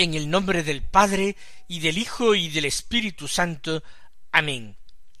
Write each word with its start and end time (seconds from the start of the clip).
En 0.00 0.14
el 0.14 0.30
nombre 0.30 0.62
del 0.62 0.80
Padre 0.80 1.36
y 1.68 1.80
del 1.80 1.98
Hijo 1.98 2.34
y 2.34 2.48
del 2.48 2.64
Espíritu 2.64 3.28
Santo. 3.28 3.82
Amén. 4.32 4.78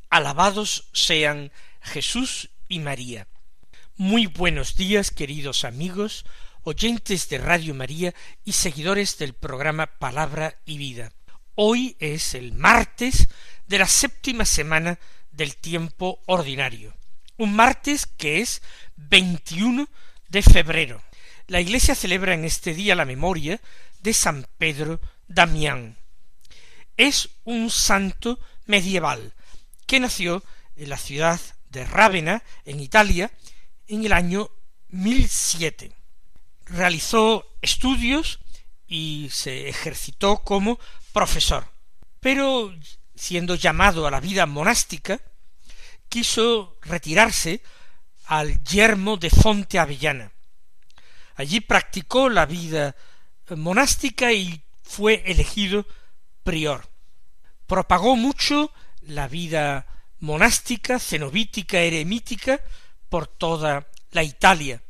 Alabados 0.08 0.88
sean 0.94 1.52
Jesús 1.82 2.48
y 2.66 2.78
María. 2.78 3.28
Muy 3.98 4.24
buenos 4.24 4.76
días, 4.76 5.10
queridos 5.10 5.64
amigos, 5.66 6.24
oyentes 6.62 7.28
de 7.28 7.36
Radio 7.36 7.74
María 7.74 8.14
y 8.42 8.52
seguidores 8.52 9.18
del 9.18 9.34
programa 9.34 9.86
Palabra 9.98 10.58
y 10.64 10.78
Vida. 10.78 11.12
Hoy 11.56 11.94
es 11.98 12.34
el 12.34 12.54
martes 12.54 13.28
de 13.66 13.80
la 13.80 13.86
séptima 13.86 14.46
semana 14.46 14.98
del 15.30 15.56
tiempo 15.56 16.22
ordinario. 16.24 16.96
Un 17.36 17.54
martes 17.54 18.06
que 18.06 18.40
es 18.40 18.62
21 18.96 19.90
de 20.30 20.40
febrero. 20.40 21.02
La 21.48 21.60
Iglesia 21.60 21.94
celebra 21.94 22.32
en 22.32 22.46
este 22.46 22.72
día 22.72 22.94
la 22.94 23.04
memoria 23.04 23.60
de 24.02 24.14
San 24.14 24.46
Pedro 24.58 25.00
Damián. 25.28 25.96
Es 26.96 27.30
un 27.44 27.70
santo 27.70 28.38
medieval 28.66 29.34
que 29.86 30.00
nació 30.00 30.42
en 30.76 30.88
la 30.88 30.96
ciudad 30.96 31.40
de 31.70 31.84
Rávena, 31.84 32.42
en 32.64 32.80
Italia, 32.80 33.30
en 33.86 34.04
el 34.04 34.12
año 34.12 34.50
1007. 34.88 35.92
Realizó 36.66 37.46
estudios 37.60 38.40
y 38.86 39.28
se 39.32 39.68
ejercitó 39.68 40.38
como 40.38 40.78
profesor. 41.12 41.64
Pero, 42.20 42.74
siendo 43.14 43.54
llamado 43.54 44.06
a 44.06 44.10
la 44.10 44.20
vida 44.20 44.46
monástica, 44.46 45.20
quiso 46.08 46.76
retirarse 46.82 47.62
al 48.26 48.62
yermo 48.62 49.16
de 49.16 49.30
Fonte 49.30 49.78
Avellana. 49.78 50.32
Allí 51.36 51.60
practicó 51.60 52.28
la 52.28 52.46
vida 52.46 52.94
monástica 53.56 54.32
y 54.32 54.62
fue 54.82 55.22
elegido 55.26 55.86
prior. 56.42 56.88
Propagó 57.66 58.16
mucho 58.16 58.72
la 59.02 59.28
vida 59.28 59.86
monástica, 60.18 60.98
cenobítica, 60.98 61.80
eremítica, 61.80 62.60
por 63.08 63.26
toda 63.26 63.88
la 64.12 64.22
Italia 64.22 64.82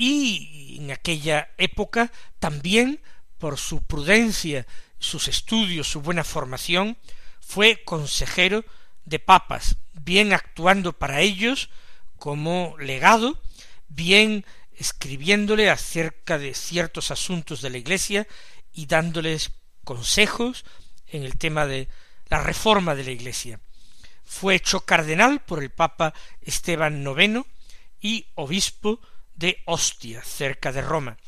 y 0.00 0.78
en 0.78 0.92
aquella 0.92 1.50
época 1.58 2.10
también 2.38 3.02
por 3.36 3.58
su 3.58 3.82
prudencia, 3.82 4.66
sus 4.98 5.28
estudios, 5.28 5.88
su 5.88 6.00
buena 6.00 6.24
formación, 6.24 6.96
fue 7.38 7.82
consejero 7.84 8.64
de 9.04 9.18
papas, 9.18 9.76
bien 9.92 10.32
actuando 10.32 10.94
para 10.94 11.20
ellos 11.20 11.68
como 12.16 12.76
legado, 12.78 13.42
bien 13.88 14.46
escribiéndole 14.80 15.68
acerca 15.68 16.38
de 16.38 16.54
ciertos 16.54 17.10
asuntos 17.10 17.60
de 17.60 17.68
la 17.68 17.76
Iglesia 17.76 18.26
y 18.72 18.86
dándoles 18.86 19.50
consejos 19.84 20.64
en 21.06 21.22
el 21.22 21.36
tema 21.36 21.66
de 21.66 21.88
la 22.30 22.42
reforma 22.42 22.94
de 22.94 23.04
la 23.04 23.10
Iglesia. 23.10 23.60
Fue 24.24 24.54
hecho 24.54 24.80
cardenal 24.80 25.40
por 25.40 25.62
el 25.62 25.68
Papa 25.68 26.14
Esteban 26.40 27.06
IX 27.06 27.46
y 28.00 28.28
obispo 28.36 29.00
de 29.34 29.58
Ostia, 29.66 30.24
cerca 30.24 30.72
de 30.72 30.80
Roma. 30.80 31.18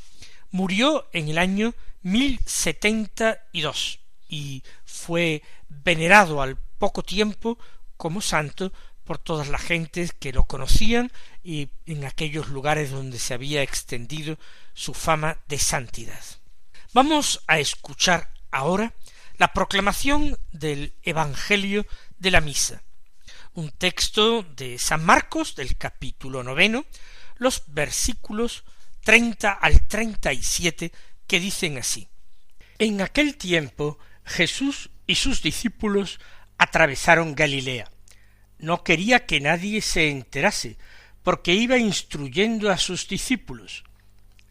Murió 0.50 1.10
en 1.12 1.28
el 1.28 1.36
año 1.36 1.74
mil 2.00 2.40
setenta 2.46 3.44
y 3.52 3.60
dos 3.60 4.00
y 4.30 4.62
fue 4.86 5.42
venerado 5.68 6.40
al 6.40 6.56
poco 6.78 7.02
tiempo 7.02 7.58
como 7.98 8.22
santo 8.22 8.72
por 9.04 9.18
todas 9.18 9.48
las 9.48 9.62
gentes 9.62 10.12
que 10.12 10.32
lo 10.32 10.44
conocían 10.44 11.10
y 11.42 11.70
en 11.86 12.04
aquellos 12.04 12.48
lugares 12.48 12.90
donde 12.90 13.18
se 13.18 13.34
había 13.34 13.62
extendido 13.62 14.38
su 14.74 14.94
fama 14.94 15.38
de 15.48 15.58
santidad. 15.58 16.22
Vamos 16.92 17.42
a 17.46 17.58
escuchar 17.58 18.32
ahora 18.50 18.94
la 19.38 19.52
proclamación 19.52 20.38
del 20.52 20.94
Evangelio 21.02 21.86
de 22.18 22.30
la 22.30 22.40
Misa 22.40 22.82
un 23.54 23.70
texto 23.70 24.42
de 24.42 24.78
San 24.78 25.04
Marcos 25.04 25.54
del 25.54 25.76
capítulo 25.76 26.42
noveno, 26.42 26.86
los 27.36 27.64
versículos 27.66 28.64
treinta 29.04 29.52
al 29.52 29.86
treinta 29.88 30.32
y 30.32 30.42
siete 30.42 30.92
que 31.26 31.40
dicen 31.40 31.78
así. 31.78 32.08
En 32.78 33.00
aquel 33.00 33.36
tiempo 33.36 33.98
Jesús 34.24 34.90
y 35.06 35.16
sus 35.16 35.42
discípulos 35.42 36.20
atravesaron 36.56 37.34
Galilea. 37.34 37.90
No 38.62 38.84
quería 38.84 39.26
que 39.26 39.40
nadie 39.40 39.82
se 39.82 40.08
enterase, 40.08 40.78
porque 41.24 41.52
iba 41.52 41.78
instruyendo 41.78 42.70
a 42.70 42.78
sus 42.78 43.08
discípulos. 43.08 43.82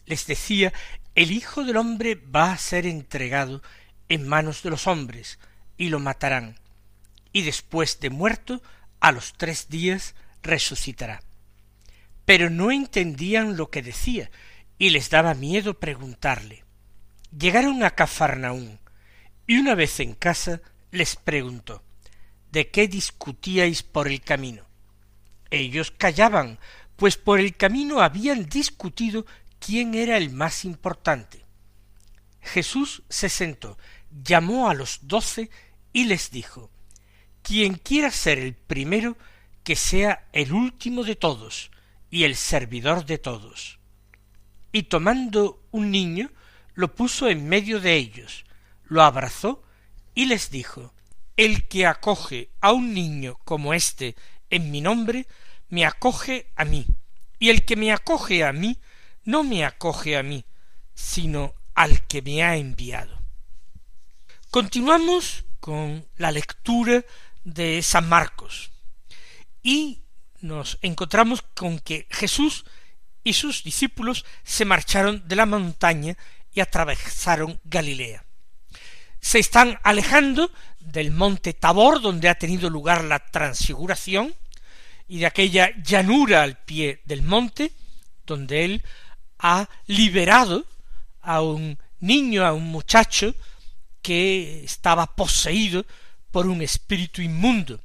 Les 0.05 0.27
decía, 0.27 0.73
el 1.15 1.31
Hijo 1.31 1.63
del 1.63 1.77
hombre 1.77 2.15
va 2.15 2.51
a 2.51 2.57
ser 2.57 2.85
entregado 2.85 3.63
en 4.09 4.27
manos 4.27 4.63
de 4.63 4.69
los 4.69 4.85
hombres, 4.85 5.39
y 5.77 5.87
lo 5.87 6.01
matarán, 6.01 6.59
y 7.31 7.43
después 7.43 8.01
de 8.01 8.09
muerto 8.09 8.61
a 8.99 9.13
los 9.13 9.31
tres 9.37 9.69
días 9.69 10.13
resucitará. 10.43 11.23
Pero 12.25 12.49
no 12.49 12.69
entendían 12.69 13.55
lo 13.55 13.69
que 13.69 13.81
decía, 13.81 14.29
y 14.77 14.89
les 14.89 15.09
daba 15.09 15.35
miedo 15.35 15.79
preguntarle. 15.79 16.65
Llegaron 17.31 17.81
a 17.81 17.91
Cafarnaún, 17.91 18.77
y 19.47 19.57
una 19.57 19.73
vez 19.73 20.01
en 20.01 20.15
casa 20.15 20.61
les 20.91 21.15
preguntó 21.15 21.81
¿De 22.51 22.69
qué 22.69 22.87
discutíais 22.87 23.83
por 23.83 24.07
el 24.07 24.21
camino? 24.21 24.63
Ellos 25.49 25.91
callaban, 25.91 26.59
pues 26.95 27.17
por 27.17 27.39
el 27.39 27.55
camino 27.55 28.01
habían 28.01 28.47
discutido 28.47 29.25
quién 29.59 29.95
era 29.95 30.17
el 30.17 30.31
más 30.31 30.65
importante. 30.65 31.45
Jesús 32.41 33.03
se 33.09 33.29
sentó, 33.29 33.77
llamó 34.23 34.69
a 34.69 34.73
los 34.73 34.99
doce 35.03 35.49
y 35.93 36.05
les 36.05 36.31
dijo 36.31 36.69
quien 37.41 37.75
quiera 37.75 38.11
ser 38.11 38.39
el 38.39 38.53
primero, 38.53 39.17
que 39.63 39.75
sea 39.75 40.27
el 40.33 40.53
último 40.53 41.03
de 41.03 41.15
todos 41.15 41.71
y 42.09 42.23
el 42.23 42.35
servidor 42.35 43.05
de 43.05 43.17
todos. 43.17 43.79
Y 44.71 44.83
tomando 44.83 45.63
un 45.71 45.91
niño, 45.91 46.31
lo 46.73 46.95
puso 46.95 47.27
en 47.27 47.47
medio 47.47 47.79
de 47.79 47.95
ellos, 47.95 48.45
lo 48.85 49.03
abrazó 49.03 49.63
y 50.15 50.25
les 50.25 50.49
dijo, 50.49 50.93
El 51.37 51.67
que 51.67 51.85
acoge 51.85 52.49
a 52.59 52.71
un 52.71 52.93
niño 52.93 53.37
como 53.45 53.73
éste 53.73 54.15
en 54.49 54.71
mi 54.71 54.81
nombre, 54.81 55.27
me 55.69 55.85
acoge 55.85 56.51
a 56.55 56.65
mí, 56.65 56.85
y 57.39 57.49
el 57.49 57.65
que 57.65 57.75
me 57.75 57.91
acoge 57.91 58.43
a 58.43 58.53
mí, 58.53 58.77
no 59.23 59.43
me 59.43 59.65
acoge 59.65 60.17
a 60.17 60.23
mí, 60.23 60.45
sino 60.93 61.55
al 61.73 62.05
que 62.07 62.21
me 62.21 62.43
ha 62.43 62.57
enviado. 62.57 63.21
Continuamos 64.49 65.45
con 65.59 66.05
la 66.17 66.31
lectura 66.31 67.05
de 67.43 67.81
San 67.81 68.09
Marcos. 68.09 68.71
Y 69.63 70.01
nos 70.41 70.77
encontramos 70.81 71.41
con 71.41 71.79
que 71.79 72.07
Jesús 72.09 72.65
y 73.23 73.33
sus 73.33 73.63
discípulos 73.63 74.25
se 74.43 74.65
marcharon 74.65 75.27
de 75.27 75.35
la 75.35 75.45
montaña 75.45 76.17
y 76.53 76.59
atravesaron 76.59 77.61
Galilea. 77.63 78.25
Se 79.19 79.39
están 79.39 79.79
alejando 79.83 80.51
del 80.81 81.11
monte 81.11 81.53
Tabor, 81.53 82.01
donde 82.01 82.29
ha 82.29 82.35
tenido 82.35 82.69
lugar 82.69 83.03
la 83.03 83.19
transfiguración, 83.19 84.33
y 85.07 85.19
de 85.19 85.25
aquella 85.25 85.71
llanura 85.83 86.43
al 86.43 86.57
pie 86.57 87.01
del 87.05 87.21
monte, 87.21 87.71
donde 88.25 88.65
él 88.65 88.83
ha 89.39 89.67
liberado 89.87 90.65
a 91.21 91.41
un 91.41 91.77
niño, 91.99 92.45
a 92.45 92.53
un 92.53 92.65
muchacho 92.67 93.35
que 94.01 94.63
estaba 94.63 95.15
poseído 95.15 95.85
por 96.31 96.47
un 96.47 96.61
espíritu 96.61 97.21
inmundo. 97.21 97.79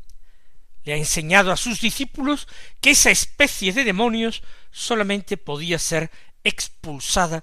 Le 0.85 0.93
ha 0.93 0.97
enseñado 0.97 1.51
a 1.51 1.57
sus 1.57 1.81
discípulos 1.81 2.47
que 2.81 2.91
esa 2.93 3.11
especie 3.11 3.73
de 3.73 3.85
demonios 3.85 4.43
solamente 4.71 5.37
podía 5.37 5.79
ser 5.79 6.11
expulsada 6.45 7.43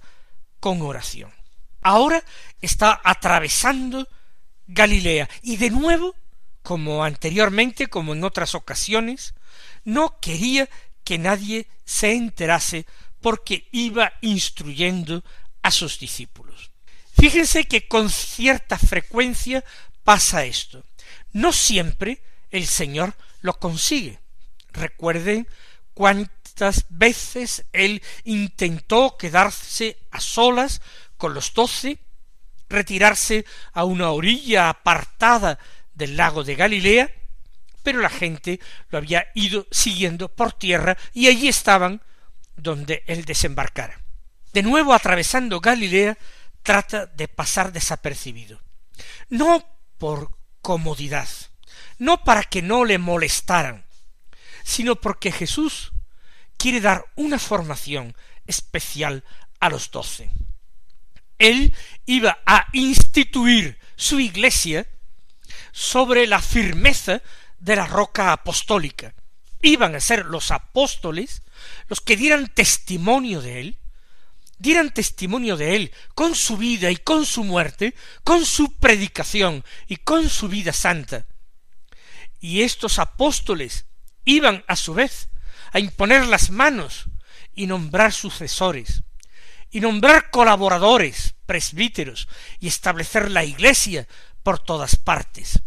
con 0.59 0.81
oración. 0.81 1.31
Ahora 1.81 2.23
está 2.61 3.01
atravesando 3.03 4.07
Galilea 4.67 5.29
y 5.41 5.57
de 5.57 5.69
nuevo, 5.69 6.15
como 6.61 7.03
anteriormente, 7.03 7.87
como 7.87 8.13
en 8.13 8.23
otras 8.23 8.55
ocasiones, 8.55 9.33
no 9.83 10.19
quería 10.19 10.69
que 11.03 11.17
nadie 11.17 11.67
se 11.85 12.13
enterase 12.13 12.85
porque 13.21 13.67
iba 13.71 14.13
instruyendo 14.21 15.23
a 15.61 15.71
sus 15.71 15.99
discípulos. 15.99 16.71
Fíjense 17.19 17.65
que 17.65 17.87
con 17.87 18.09
cierta 18.09 18.77
frecuencia 18.77 19.63
pasa 20.03 20.45
esto. 20.45 20.83
No 21.31 21.53
siempre 21.53 22.21
el 22.51 22.67
Señor 22.67 23.15
lo 23.41 23.59
consigue. 23.59 24.19
Recuerden 24.71 25.47
cuántas 25.93 26.85
veces 26.89 27.65
él 27.71 28.01
intentó 28.23 29.17
quedarse 29.17 29.97
a 30.11 30.19
solas 30.19 30.81
con 31.17 31.33
los 31.33 31.53
doce, 31.53 31.99
retirarse 32.73 33.45
a 33.71 33.85
una 33.85 34.11
orilla 34.11 34.69
apartada 34.69 35.57
del 35.93 36.17
lago 36.17 36.43
de 36.43 36.55
Galilea, 36.55 37.11
pero 37.83 37.99
la 37.99 38.09
gente 38.09 38.59
lo 38.89 38.97
había 38.97 39.27
ido 39.35 39.67
siguiendo 39.71 40.29
por 40.29 40.53
tierra 40.53 40.97
y 41.13 41.27
allí 41.27 41.47
estaban 41.47 42.01
donde 42.55 43.03
él 43.07 43.25
desembarcara. 43.25 44.01
De 44.51 44.63
nuevo 44.63 44.93
atravesando 44.93 45.59
Galilea, 45.59 46.17
trata 46.61 47.05
de 47.05 47.27
pasar 47.27 47.71
desapercibido. 47.71 48.61
No 49.29 49.65
por 49.97 50.37
comodidad, 50.61 51.27
no 51.97 52.23
para 52.23 52.43
que 52.43 52.61
no 52.61 52.85
le 52.85 52.97
molestaran, 52.97 53.85
sino 54.63 54.95
porque 54.95 55.31
Jesús 55.31 55.91
quiere 56.57 56.81
dar 56.81 57.05
una 57.15 57.39
formación 57.39 58.15
especial 58.47 59.23
a 59.59 59.69
los 59.69 59.91
doce. 59.91 60.29
Él 61.39 61.75
iba 62.05 62.39
a 62.45 62.67
instituir 62.73 63.79
su 63.95 64.19
iglesia 64.19 64.87
sobre 65.71 66.27
la 66.27 66.41
firmeza 66.41 67.21
de 67.59 67.75
la 67.75 67.85
roca 67.85 68.31
apostólica. 68.31 69.13
Iban 69.61 69.95
a 69.95 69.99
ser 69.99 70.25
los 70.25 70.51
apóstoles 70.51 71.41
los 71.87 72.01
que 72.01 72.17
dieran 72.17 72.47
testimonio 72.47 73.41
de 73.41 73.61
él, 73.61 73.79
dieran 74.57 74.93
testimonio 74.93 75.57
de 75.57 75.75
él 75.75 75.91
con 76.15 76.35
su 76.35 76.57
vida 76.57 76.91
y 76.91 76.97
con 76.97 77.25
su 77.25 77.43
muerte, 77.43 77.95
con 78.23 78.45
su 78.45 78.73
predicación 78.73 79.63
y 79.87 79.97
con 79.97 80.29
su 80.29 80.47
vida 80.47 80.73
santa. 80.73 81.25
Y 82.39 82.61
estos 82.61 82.99
apóstoles 82.99 83.85
iban 84.25 84.63
a 84.67 84.75
su 84.75 84.93
vez 84.93 85.29
a 85.71 85.79
imponer 85.79 86.27
las 86.27 86.49
manos 86.49 87.05
y 87.55 87.67
nombrar 87.67 88.13
sucesores, 88.13 89.03
y 89.73 89.81
nombrar 89.81 90.29
colaboradores, 90.29 91.33
presbíteros, 91.47 92.29
y 92.59 92.67
establecer 92.67 93.31
la 93.31 93.43
iglesia 93.43 94.07
por 94.43 94.59
todas 94.59 94.95
partes. 94.95 95.59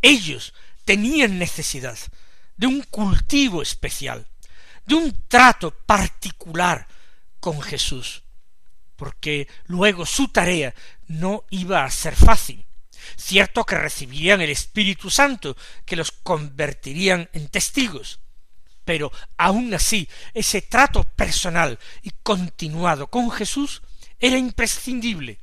Ellos 0.00 0.54
tenían 0.84 1.40
necesidad 1.40 1.98
de 2.56 2.68
un 2.68 2.82
cultivo 2.82 3.62
especial, 3.62 4.28
de 4.86 4.94
un 4.94 5.26
trato 5.26 5.72
particular 5.72 6.86
con 7.40 7.60
Jesús, 7.60 8.22
porque 8.94 9.48
luego 9.66 10.06
su 10.06 10.28
tarea 10.28 10.72
no 11.08 11.44
iba 11.50 11.84
a 11.84 11.90
ser 11.90 12.14
fácil. 12.14 12.64
Cierto 13.16 13.64
que 13.64 13.76
recibirían 13.76 14.40
el 14.40 14.50
Espíritu 14.50 15.10
Santo, 15.10 15.56
que 15.84 15.96
los 15.96 16.12
convertirían 16.12 17.28
en 17.32 17.48
testigos, 17.48 18.20
pero 18.84 19.12
aun 19.36 19.72
así 19.74 20.08
ese 20.32 20.62
trato 20.62 21.04
personal 21.04 21.78
y 22.02 22.10
continuado 22.22 23.08
con 23.08 23.30
Jesús 23.30 23.82
era 24.20 24.38
imprescindible 24.38 25.38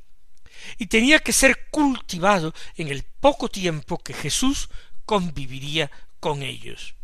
y 0.78 0.86
tenía 0.86 1.18
que 1.18 1.32
ser 1.32 1.68
cultivado 1.70 2.54
en 2.76 2.88
el 2.88 3.02
poco 3.02 3.48
tiempo 3.48 3.98
que 3.98 4.14
Jesús 4.14 4.68
conviviría 5.04 5.90
con 6.20 6.42
ellos. 6.42 6.94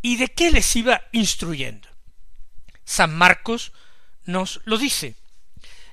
¿Y 0.00 0.16
de 0.16 0.28
qué 0.28 0.50
les 0.50 0.74
iba 0.76 1.02
instruyendo? 1.12 1.88
San 2.84 3.16
Marcos 3.16 3.72
nos 4.24 4.60
lo 4.64 4.78
dice. 4.78 5.14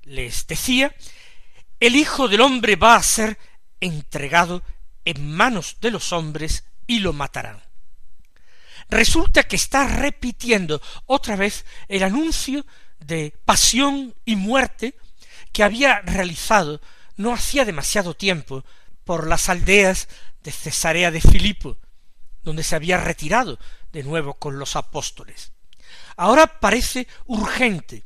Les 0.03 0.47
decía, 0.47 0.95
el 1.79 1.95
Hijo 1.95 2.27
del 2.27 2.41
hombre 2.41 2.75
va 2.75 2.95
a 2.95 3.03
ser 3.03 3.37
entregado 3.79 4.63
en 5.05 5.31
manos 5.31 5.77
de 5.81 5.91
los 5.91 6.11
hombres 6.11 6.65
y 6.87 6.99
lo 6.99 7.13
matarán. 7.13 7.61
Resulta 8.89 9.43
que 9.43 9.55
está 9.55 9.87
repitiendo 9.87 10.81
otra 11.05 11.35
vez 11.35 11.65
el 11.87 12.03
anuncio 12.03 12.65
de 12.99 13.33
pasión 13.45 14.15
y 14.25 14.35
muerte 14.35 14.95
que 15.51 15.63
había 15.63 16.01
realizado 16.01 16.81
no 17.15 17.33
hacía 17.33 17.65
demasiado 17.65 18.15
tiempo 18.15 18.65
por 19.03 19.27
las 19.27 19.49
aldeas 19.49 20.07
de 20.43 20.51
Cesarea 20.51 21.11
de 21.11 21.21
Filipo, 21.21 21.77
donde 22.43 22.63
se 22.63 22.75
había 22.75 22.97
retirado 22.97 23.59
de 23.91 24.03
nuevo 24.03 24.33
con 24.35 24.57
los 24.57 24.75
apóstoles. 24.75 25.51
Ahora 26.15 26.59
parece 26.59 27.07
urgente 27.25 28.03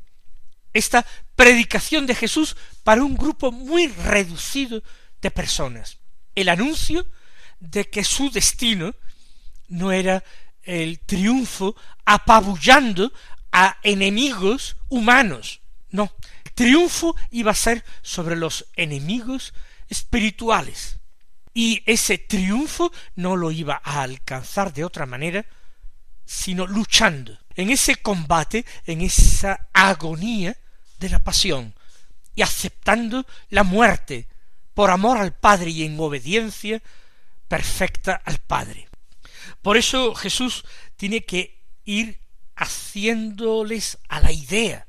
esta 0.74 1.06
predicación 1.36 2.06
de 2.08 2.16
Jesús 2.16 2.58
para 2.84 3.04
un 3.04 3.16
grupo 3.16 3.52
muy 3.52 3.88
reducido 3.88 4.84
de 5.22 5.32
personas. 5.32 6.00
El 6.36 6.50
anuncio 6.50 7.06
de 7.60 7.90
que 7.90 8.04
su 8.04 8.32
destino 8.32 8.96
no 9.68 9.92
era 9.92 10.24
el 10.64 11.00
triunfo 11.00 11.76
apabullando 12.06 13.12
a 13.52 13.78
enemigos 13.84 14.78
humanos. 14.90 15.62
No, 15.92 16.12
triunfo 16.56 17.16
iba 17.32 17.52
a 17.52 17.56
ser 17.56 17.84
sobre 18.02 18.36
los 18.36 18.66
enemigos 18.76 19.54
espirituales. 19.90 20.98
Y 21.54 21.84
ese 21.86 22.18
triunfo 22.18 22.92
no 23.16 23.36
lo 23.36 23.52
iba 23.52 23.80
a 23.84 24.02
alcanzar 24.02 24.74
de 24.74 24.84
otra 24.84 25.06
manera, 25.06 25.46
sino 26.26 26.66
luchando 26.66 27.38
en 27.56 27.70
ese 27.70 27.98
combate, 27.98 28.66
en 28.86 29.02
esa 29.02 29.68
agonía 29.72 30.58
de 31.00 31.10
la 31.10 31.20
pasión, 31.20 31.76
y 32.34 32.42
aceptando 32.42 33.26
la 33.50 33.64
muerte 33.64 34.28
por 34.74 34.90
amor 34.90 35.18
al 35.18 35.34
Padre 35.34 35.70
y 35.70 35.84
en 35.84 36.00
obediencia 36.00 36.82
perfecta 37.48 38.20
al 38.26 38.40
Padre. 38.40 38.88
Por 39.64 39.78
eso 39.78 40.14
Jesús 40.14 40.64
tiene 40.96 41.26
que 41.26 41.66
ir 41.84 42.20
haciéndoles 42.56 43.98
a 44.08 44.20
la 44.20 44.32
idea 44.32 44.86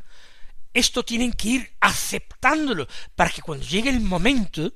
esto 0.75 1.05
tienen 1.05 1.33
que 1.33 1.49
ir 1.49 1.77
aceptándolo 1.81 2.89
para 3.15 3.31
que 3.31 3.41
cuando 3.41 3.65
llegue 3.65 3.91
el 3.91 4.01
momento 4.01 4.75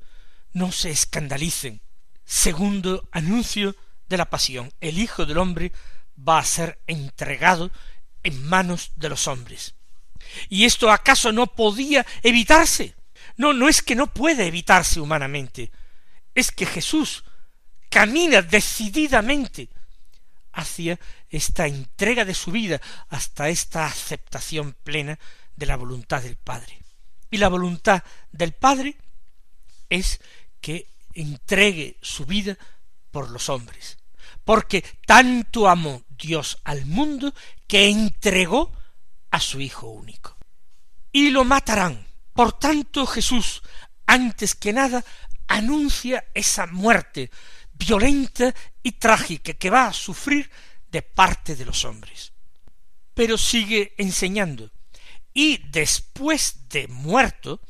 no 0.52 0.70
se 0.70 0.90
escandalicen. 0.90 1.82
Segundo 2.24 3.08
anuncio 3.10 3.74
de 4.08 4.16
la 4.16 4.30
pasión. 4.30 4.72
El 4.80 4.98
Hijo 5.00 5.26
del 5.26 5.38
Hombre 5.38 5.72
va 6.16 6.38
a 6.38 6.44
ser 6.44 6.78
entregado 6.86 7.72
en 8.22 8.46
manos 8.46 8.92
de 8.94 9.08
los 9.08 9.26
hombres. 9.26 9.74
¿Y 10.48 10.64
esto 10.64 10.90
acaso 10.90 11.32
no 11.32 11.48
podía 11.48 12.06
evitarse? 12.22 12.94
No, 13.36 13.52
no 13.52 13.68
es 13.68 13.82
que 13.82 13.96
no 13.96 14.06
pueda 14.12 14.44
evitarse 14.44 15.00
humanamente, 15.00 15.70
es 16.34 16.50
que 16.50 16.66
Jesús 16.66 17.24
camina 17.88 18.42
decididamente 18.42 19.68
hacia 20.58 20.98
esta 21.30 21.68
entrega 21.68 22.24
de 22.24 22.34
su 22.34 22.50
vida, 22.50 22.80
hasta 23.10 23.48
esta 23.48 23.86
aceptación 23.86 24.74
plena 24.82 25.18
de 25.54 25.66
la 25.66 25.76
voluntad 25.76 26.20
del 26.20 26.36
Padre. 26.36 26.82
Y 27.30 27.36
la 27.38 27.48
voluntad 27.48 28.02
del 28.32 28.52
Padre 28.52 28.96
es 29.88 30.20
que 30.60 30.88
entregue 31.14 31.96
su 32.02 32.26
vida 32.26 32.58
por 33.12 33.30
los 33.30 33.48
hombres, 33.48 33.98
porque 34.44 34.84
tanto 35.06 35.68
amó 35.68 36.02
Dios 36.08 36.58
al 36.64 36.86
mundo 36.86 37.32
que 37.68 37.88
entregó 37.88 38.72
a 39.30 39.38
su 39.38 39.60
Hijo 39.60 39.86
único. 39.86 40.36
Y 41.12 41.30
lo 41.30 41.44
matarán. 41.44 42.04
Por 42.32 42.58
tanto 42.58 43.06
Jesús, 43.06 43.62
antes 44.06 44.56
que 44.56 44.72
nada, 44.72 45.04
anuncia 45.46 46.24
esa 46.34 46.66
muerte 46.66 47.30
violenta 47.78 48.54
y 48.82 48.92
trágica 48.92 49.54
que 49.54 49.70
va 49.70 49.86
a 49.86 49.92
sufrir 49.92 50.50
de 50.90 51.02
parte 51.02 51.56
de 51.56 51.64
los 51.64 51.84
hombres. 51.84 52.32
Pero 53.14 53.38
sigue 53.38 53.94
enseñando 53.98 54.70
y 55.32 55.58
después 55.68 56.68
de 56.68 56.88
muerto, 56.88 57.60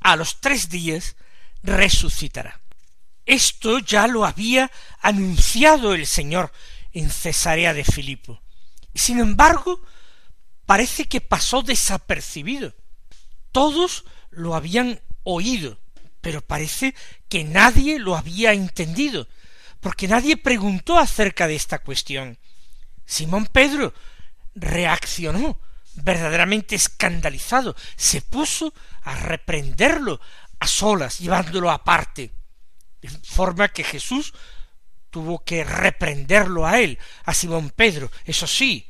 a 0.00 0.16
los 0.16 0.40
tres 0.40 0.70
días, 0.70 1.16
resucitará. 1.62 2.60
Esto 3.26 3.78
ya 3.78 4.06
lo 4.06 4.24
había 4.24 4.70
anunciado 5.00 5.94
el 5.94 6.06
Señor 6.06 6.50
en 6.92 7.10
Cesarea 7.10 7.74
de 7.74 7.84
Filipo. 7.84 8.40
Sin 8.94 9.20
embargo, 9.20 9.82
parece 10.64 11.08
que 11.08 11.20
pasó 11.20 11.62
desapercibido. 11.62 12.74
Todos 13.52 14.04
lo 14.30 14.54
habían 14.54 15.00
oído, 15.22 15.78
pero 16.20 16.40
parece 16.40 16.94
que 17.28 17.44
nadie 17.44 17.98
lo 17.98 18.16
había 18.16 18.52
entendido, 18.52 19.28
porque 19.80 20.08
nadie 20.08 20.36
preguntó 20.36 20.98
acerca 20.98 21.46
de 21.46 21.56
esta 21.56 21.78
cuestión. 21.80 22.38
Simón 23.04 23.46
Pedro 23.46 23.92
reaccionó 24.54 25.58
verdaderamente 25.94 26.76
escandalizado, 26.76 27.74
se 27.96 28.22
puso 28.22 28.72
a 29.02 29.16
reprenderlo 29.16 30.20
a 30.58 30.66
solas, 30.66 31.18
llevándolo 31.18 31.70
aparte, 31.70 32.32
de 33.00 33.08
forma 33.08 33.68
que 33.68 33.82
Jesús 33.82 34.32
tuvo 35.10 35.42
que 35.42 35.64
reprenderlo 35.64 36.66
a 36.66 36.78
él, 36.78 36.98
a 37.24 37.34
Simón 37.34 37.70
Pedro, 37.70 38.10
eso 38.24 38.46
sí, 38.46 38.86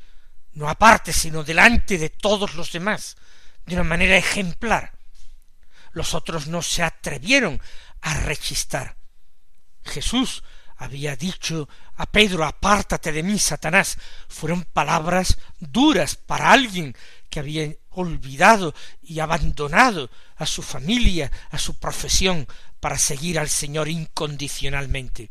no 0.52 0.68
aparte, 0.68 1.12
sino 1.12 1.44
delante 1.44 1.96
de 1.96 2.10
todos 2.10 2.54
los 2.54 2.72
demás, 2.72 3.16
de 3.64 3.74
una 3.74 3.84
manera 3.84 4.16
ejemplar. 4.16 4.92
Los 5.92 6.14
otros 6.14 6.46
no 6.46 6.62
se 6.62 6.82
atrevieron 6.82 7.60
a 8.02 8.14
rechistar. 8.20 8.96
Jesús 9.84 10.42
había 10.80 11.14
dicho 11.14 11.68
a 11.96 12.06
Pedro, 12.06 12.42
apártate 12.46 13.12
de 13.12 13.22
mí, 13.22 13.38
Satanás, 13.38 13.98
fueron 14.28 14.64
palabras 14.64 15.36
duras 15.58 16.16
para 16.16 16.52
alguien 16.52 16.96
que 17.28 17.38
había 17.38 17.74
olvidado 17.90 18.74
y 19.02 19.20
abandonado 19.20 20.10
a 20.36 20.46
su 20.46 20.62
familia, 20.62 21.30
a 21.50 21.58
su 21.58 21.74
profesión, 21.74 22.48
para 22.80 22.98
seguir 22.98 23.38
al 23.38 23.50
Señor 23.50 23.88
incondicionalmente. 23.88 25.30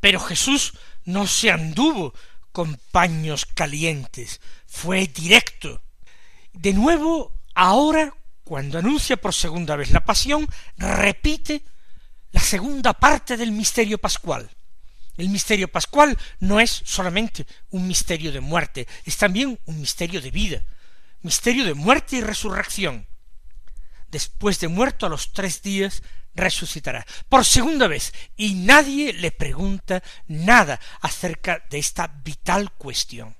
Pero 0.00 0.20
Jesús 0.20 0.72
no 1.04 1.26
se 1.26 1.50
anduvo 1.50 2.14
con 2.50 2.80
paños 2.90 3.44
calientes, 3.44 4.40
fue 4.66 5.06
directo. 5.06 5.82
De 6.54 6.72
nuevo, 6.72 7.34
ahora, 7.54 8.14
cuando 8.42 8.78
anuncia 8.78 9.18
por 9.18 9.34
segunda 9.34 9.76
vez 9.76 9.90
la 9.90 10.02
pasión, 10.02 10.48
repite 10.78 11.62
la 12.32 12.40
segunda 12.40 12.94
parte 12.94 13.36
del 13.36 13.52
misterio 13.52 13.98
pascual. 13.98 14.48
El 15.18 15.30
misterio 15.30 15.66
pascual 15.66 16.16
no 16.38 16.60
es 16.60 16.70
solamente 16.84 17.44
un 17.70 17.88
misterio 17.88 18.30
de 18.30 18.40
muerte, 18.40 18.86
es 19.04 19.16
también 19.16 19.58
un 19.66 19.80
misterio 19.80 20.22
de 20.22 20.30
vida, 20.30 20.62
misterio 21.22 21.64
de 21.64 21.74
muerte 21.74 22.16
y 22.16 22.20
resurrección. 22.20 23.06
Después 24.12 24.60
de 24.60 24.68
muerto 24.68 25.06
a 25.06 25.08
los 25.08 25.32
tres 25.32 25.60
días 25.60 26.04
resucitará 26.36 27.04
por 27.28 27.44
segunda 27.44 27.88
vez 27.88 28.14
y 28.36 28.54
nadie 28.54 29.12
le 29.12 29.32
pregunta 29.32 30.04
nada 30.28 30.78
acerca 31.00 31.64
de 31.68 31.80
esta 31.80 32.06
vital 32.06 32.70
cuestión. 32.72 33.36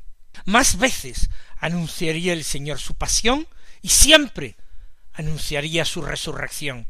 Más 0.46 0.78
veces 0.78 1.30
anunciaría 1.58 2.32
el 2.32 2.42
Señor 2.42 2.80
su 2.80 2.94
pasión 2.94 3.46
y 3.82 3.90
siempre 3.90 4.56
anunciaría 5.12 5.84
su 5.84 6.02
resurrección. 6.02 6.88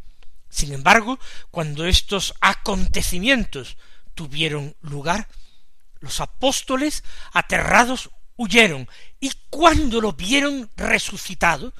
Sin 0.48 0.72
embargo, 0.72 1.18
cuando 1.50 1.84
estos 1.84 2.34
acontecimientos 2.40 3.76
tuvieron 4.18 4.74
lugar, 4.80 5.28
los 6.00 6.20
apóstoles, 6.20 7.04
aterrados, 7.32 8.10
huyeron, 8.34 8.88
y 9.20 9.30
cuando 9.48 10.00
lo 10.00 10.14
vieron 10.14 10.68
resucitado, 10.76 11.72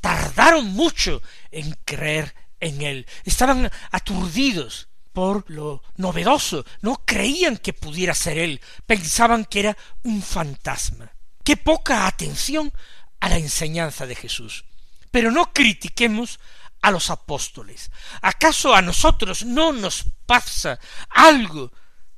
tardaron 0.00 0.66
mucho 0.66 1.20
en 1.50 1.76
creer 1.84 2.36
en 2.60 2.82
él. 2.82 3.06
Estaban 3.24 3.68
aturdidos 3.90 4.86
por 5.12 5.50
lo 5.50 5.82
novedoso, 5.96 6.64
no 6.82 7.02
creían 7.04 7.56
que 7.56 7.72
pudiera 7.72 8.14
ser 8.14 8.38
él, 8.38 8.60
pensaban 8.86 9.44
que 9.44 9.58
era 9.58 9.76
un 10.04 10.22
fantasma. 10.22 11.10
Qué 11.42 11.56
poca 11.56 12.06
atención 12.06 12.72
a 13.18 13.28
la 13.28 13.38
enseñanza 13.38 14.06
de 14.06 14.14
Jesús. 14.14 14.64
Pero 15.10 15.32
no 15.32 15.52
critiquemos 15.52 16.38
a 16.82 16.90
los 16.90 17.10
apóstoles. 17.10 17.90
¿Acaso 18.20 18.74
a 18.74 18.82
nosotros 18.82 19.44
no 19.44 19.72
nos 19.72 20.04
pasa 20.26 20.78
algo 21.08 21.72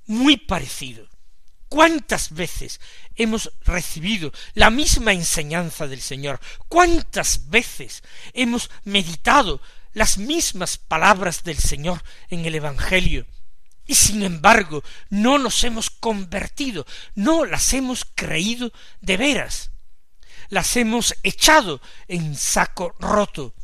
muy 0.06 0.36
parecido? 0.36 1.08
¿Cuántas 1.68 2.32
veces 2.32 2.80
hemos 3.14 3.52
recibido 3.62 4.32
la 4.54 4.70
misma 4.70 5.12
enseñanza 5.12 5.86
del 5.86 6.00
Señor? 6.00 6.40
¿Cuántas 6.68 7.48
veces 7.48 8.02
hemos 8.32 8.70
meditado 8.84 9.60
las 9.94 10.18
mismas 10.18 10.76
palabras 10.76 11.44
del 11.44 11.58
Señor 11.58 12.02
en 12.28 12.44
el 12.44 12.56
Evangelio, 12.56 13.26
y 13.86 13.94
sin 13.94 14.22
embargo 14.22 14.82
no 15.08 15.38
nos 15.38 15.62
hemos 15.64 15.88
convertido, 15.88 16.84
no 17.14 17.44
las 17.44 17.72
hemos 17.72 18.04
creído 18.14 18.72
de 19.00 19.16
veras, 19.16 19.70
las 20.48 20.76
hemos 20.76 21.14
echado 21.22 21.80
en 22.08 22.36
saco 22.36 22.94
roto. 22.98 23.54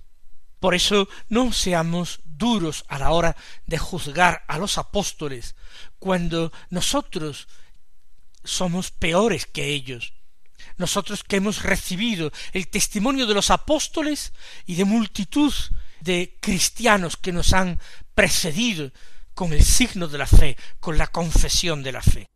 Por 0.60 0.74
eso 0.74 1.08
no 1.28 1.52
seamos 1.52 2.20
duros 2.24 2.84
a 2.88 2.98
la 2.98 3.10
hora 3.10 3.36
de 3.66 3.78
juzgar 3.78 4.44
a 4.46 4.58
los 4.58 4.78
apóstoles, 4.78 5.56
cuando 5.98 6.52
nosotros 6.68 7.48
somos 8.44 8.90
peores 8.90 9.46
que 9.46 9.66
ellos. 9.66 10.12
Nosotros 10.76 11.24
que 11.24 11.36
hemos 11.36 11.62
recibido 11.62 12.30
el 12.52 12.68
testimonio 12.68 13.26
de 13.26 13.34
los 13.34 13.50
apóstoles 13.50 14.32
y 14.66 14.74
de 14.76 14.84
multitud 14.84 15.52
de 16.00 16.38
cristianos 16.40 17.16
que 17.16 17.32
nos 17.32 17.52
han 17.52 17.78
precedido 18.14 18.92
con 19.34 19.52
el 19.52 19.64
signo 19.64 20.08
de 20.08 20.18
la 20.18 20.26
fe, 20.26 20.56
con 20.80 20.98
la 20.98 21.06
confesión 21.06 21.82
de 21.82 21.92
la 21.92 22.02
fe. 22.02 22.29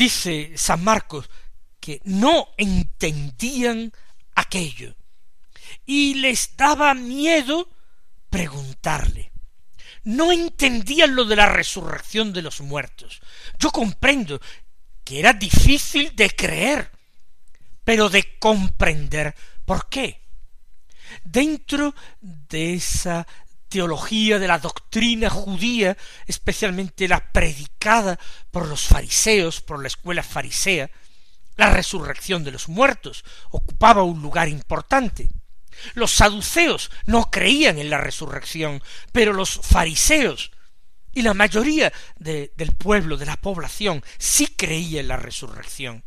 Dice 0.00 0.52
San 0.56 0.82
Marcos 0.82 1.28
que 1.78 2.00
no 2.04 2.48
entendían 2.56 3.92
aquello 4.34 4.96
y 5.84 6.14
les 6.14 6.56
daba 6.56 6.94
miedo 6.94 7.68
preguntarle. 8.30 9.30
No 10.04 10.32
entendían 10.32 11.14
lo 11.14 11.26
de 11.26 11.36
la 11.36 11.52
resurrección 11.52 12.32
de 12.32 12.40
los 12.40 12.62
muertos. 12.62 13.20
Yo 13.58 13.70
comprendo 13.70 14.40
que 15.04 15.20
era 15.20 15.34
difícil 15.34 16.16
de 16.16 16.30
creer, 16.30 16.90
pero 17.84 18.08
de 18.08 18.38
comprender 18.38 19.34
por 19.66 19.90
qué. 19.90 20.22
Dentro 21.24 21.94
de 22.22 22.72
esa 22.72 23.26
teología 23.70 24.38
de 24.38 24.48
la 24.48 24.58
doctrina 24.58 25.30
judía, 25.30 25.96
especialmente 26.26 27.08
la 27.08 27.32
predicada 27.32 28.18
por 28.50 28.68
los 28.68 28.82
fariseos, 28.82 29.62
por 29.62 29.80
la 29.80 29.86
escuela 29.86 30.22
farisea, 30.22 30.90
la 31.56 31.70
resurrección 31.70 32.44
de 32.44 32.50
los 32.50 32.68
muertos 32.68 33.24
ocupaba 33.50 34.02
un 34.02 34.20
lugar 34.20 34.48
importante. 34.48 35.30
Los 35.94 36.10
saduceos 36.10 36.90
no 37.06 37.30
creían 37.30 37.78
en 37.78 37.90
la 37.90 37.98
resurrección, 37.98 38.82
pero 39.12 39.32
los 39.32 39.60
fariseos 39.62 40.50
y 41.12 41.22
la 41.22 41.32
mayoría 41.32 41.92
del 42.18 42.72
pueblo, 42.76 43.16
de 43.16 43.26
la 43.26 43.36
población, 43.36 44.02
sí 44.18 44.48
creía 44.48 45.00
en 45.00 45.08
la 45.08 45.16
resurrección. 45.16 46.04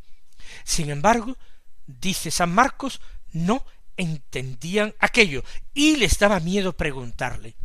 Sin 0.66 0.90
embargo, 0.90 1.38
dice 1.86 2.30
San 2.30 2.54
Marcos, 2.54 3.02
no 3.32 3.66
entendían 3.98 4.94
aquello 5.00 5.44
y 5.74 5.98
les 5.98 6.18
daba 6.18 6.40
miedo 6.40 6.76
preguntarle. 6.76 7.56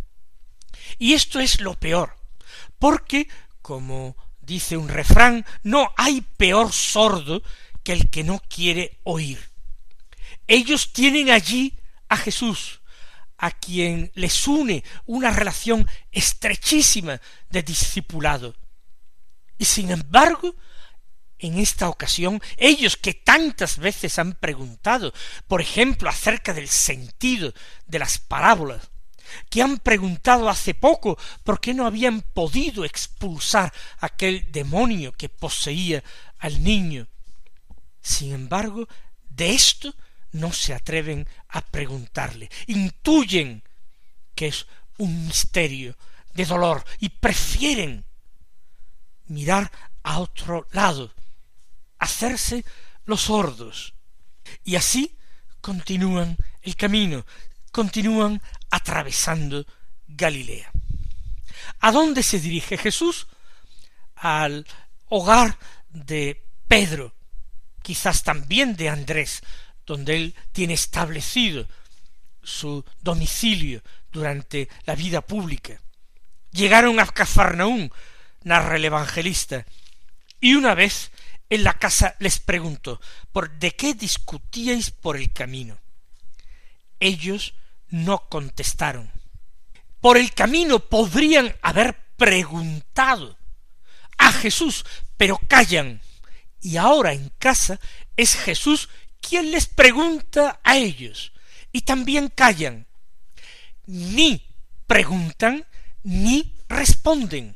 Y 0.99 1.15
esto 1.15 1.41
es 1.41 1.61
lo 1.61 1.75
peor, 1.75 2.17
porque, 2.79 3.29
como 3.63 4.17
dice 4.41 4.77
un 4.77 4.89
refrán, 4.89 5.45
no 5.63 5.93
hay 5.97 6.23
peor 6.23 6.73
sordo 6.73 7.43
que 7.83 7.93
el 7.93 8.11
que 8.11 8.25
no 8.25 8.41
quiere 8.49 8.99
oír. 9.05 9.39
Ellos 10.47 10.93
tienen 10.93 11.31
allí 11.31 11.79
a 12.09 12.17
Jesús, 12.17 12.81
a 13.37 13.51
quien 13.51 14.11
les 14.15 14.49
une 14.49 14.83
una 15.07 15.31
relación 15.31 15.87
estrechísima 16.11 17.21
de 17.51 17.63
discipulado. 17.63 18.57
Y 19.59 19.65
sin 19.65 19.91
embargo, 19.91 20.57
en 21.39 21.59
esta 21.59 21.89
ocasión, 21.89 22.41
ellos 22.57 22.97
que 22.97 23.15
tantas 23.15 23.79
veces 23.79 24.19
han 24.19 24.35
preguntado, 24.35 25.13
por 25.47 25.61
ejemplo, 25.61 26.09
acerca 26.09 26.53
del 26.53 26.69
sentido 26.69 27.53
de 27.87 27.99
las 27.99 28.19
parábolas, 28.19 28.91
que 29.51 29.63
han 29.63 29.79
preguntado 29.79 30.49
hace 30.49 30.75
poco 30.75 31.19
por 31.45 31.61
qué 31.61 31.75
no 31.75 31.87
habían 31.87 32.23
podido 32.23 32.85
expulsar 32.85 33.73
aquel 33.99 34.51
demonio 34.51 35.13
que 35.13 35.29
poseía 35.29 36.03
al 36.39 36.63
niño. 36.63 37.07
Sin 38.01 38.33
embargo, 38.33 38.89
de 39.29 39.51
esto 39.51 39.95
no 40.33 40.53
se 40.53 40.75
atreven 40.75 41.29
a 41.49 41.61
preguntarle, 41.61 42.51
intuyen 42.67 43.63
que 44.35 44.49
es 44.49 44.67
un 44.99 45.27
misterio 45.27 45.97
de 46.35 46.45
dolor 46.45 46.85
y 47.01 47.09
prefieren 47.09 48.05
mirar 49.27 49.71
a 50.03 50.21
otro 50.21 50.67
lado, 50.73 51.13
hacerse 51.99 52.65
los 53.05 53.23
sordos. 53.23 53.95
Y 54.65 54.77
así 54.77 55.17
continúan 55.61 56.37
el 56.63 56.77
camino, 56.77 57.27
continúan 57.73 58.41
atravesando 58.71 59.67
Galilea. 60.07 60.71
¿A 61.81 61.93
dónde 61.93 62.23
se 62.23 62.41
dirige 62.41 62.77
Jesús? 62.77 63.27
Al 64.17 64.67
hogar 65.07 65.59
de 65.91 66.45
Pedro, 66.67 67.15
quizás 67.83 68.23
también 68.23 68.77
de 68.77 68.89
Andrés, 68.89 69.43
donde 69.87 70.17
él 70.17 70.35
tiene 70.53 70.75
establecido 70.75 71.67
su 72.43 72.85
domicilio 73.01 73.83
durante 74.11 74.69
la 74.85 74.95
vida 74.95 75.21
pública. 75.21 75.81
Llegaron 76.51 76.99
a 77.01 77.07
Cafarnaún, 77.07 77.93
narra 78.43 78.77
el 78.77 78.85
evangelista, 78.85 79.67
y 80.41 80.55
una 80.55 80.75
vez 80.75 81.11
en 81.51 81.65
la 81.65 81.75
casa 81.75 82.15
les 82.19 82.41
preguntó, 82.41 83.01
¿por 83.33 83.51
de 83.59 83.73
qué 83.73 83.95
discutíais 83.95 84.91
por 84.91 85.17
el 85.17 85.33
camino? 85.33 85.79
Ellos 87.01 87.55
no 87.89 88.29
contestaron. 88.29 89.11
Por 90.01 90.17
el 90.17 90.33
camino 90.33 90.79
podrían 90.79 91.55
haber 91.63 91.97
preguntado 92.17 93.37
a 94.19 94.33
Jesús, 94.33 94.85
pero 95.17 95.39
callan. 95.49 96.01
Y 96.61 96.77
ahora 96.77 97.13
en 97.13 97.31
casa 97.39 97.81
es 98.17 98.35
Jesús 98.35 98.89
quien 99.21 99.51
les 99.51 99.67
pregunta 99.67 100.61
a 100.63 100.77
ellos. 100.77 101.33
Y 101.73 101.83
también 101.83 102.29
callan. 102.29 102.87
Ni 103.87 104.45
preguntan 104.87 105.67
ni 106.03 106.55
responden. 106.69 107.55